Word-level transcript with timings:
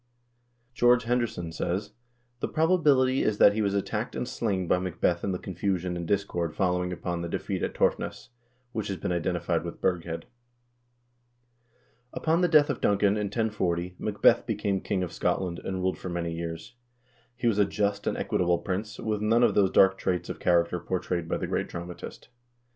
George 0.73 1.03
Henderson 1.03 1.51
says: 1.51 1.91
"The 2.39 2.47
probability 2.47 3.21
is 3.21 3.37
that 3.37 3.53
he 3.53 3.61
was 3.61 3.75
attacked 3.75 4.15
and 4.15 4.27
slain 4.27 4.67
by 4.67 4.79
Macbeth 4.79 5.23
in 5.23 5.31
the 5.31 5.37
confusion 5.37 5.95
and 5.95 6.07
discord 6.07 6.55
following 6.55 6.91
upon 6.91 7.21
the 7.21 7.29
defeat 7.29 7.61
at 7.61 7.75
Torfness, 7.75 8.29
which 8.71 8.87
has 8.87 8.97
been 8.97 9.11
identified 9.11 9.63
with 9.63 9.79
Burghead." 9.79 10.21
2 10.23 10.27
Upon 12.13 12.41
the 12.41 12.47
death 12.47 12.71
of 12.71 12.81
Duncan, 12.81 13.15
in 13.15 13.27
1040, 13.27 13.97
Macbeth 13.99 14.47
became 14.47 14.81
king 14.81 15.03
of 15.03 15.13
Scot 15.13 15.39
land, 15.39 15.59
and 15.59 15.81
ruled 15.83 15.99
for 15.99 16.09
many 16.09 16.33
years. 16.33 16.73
He 17.35 17.45
was 17.45 17.59
a 17.59 17.65
just 17.65 18.07
and 18.07 18.17
equitable 18.17 18.57
prince, 18.57 18.97
with 18.97 19.21
none 19.21 19.43
of 19.43 19.53
those 19.53 19.69
dark 19.69 19.99
traits 19.99 20.29
of 20.29 20.39
character 20.39 20.79
portrayed 20.79 21.27
by 21.29 21.37
the 21.37 21.45
great 21.45 21.69
dramatist. 21.69 22.29